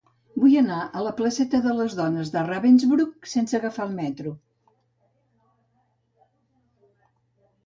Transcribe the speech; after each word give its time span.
Vull 0.43 0.53
anar 0.59 0.77
a 0.85 1.01
la 1.07 1.11
placeta 1.17 1.59
de 1.65 1.75
les 1.79 1.97
Dones 1.99 2.31
de 2.35 2.43
Ravensbrück 2.47 3.29
sense 3.35 3.59
agafar 3.59 3.87
el 3.89 3.93
metro. 3.99 4.35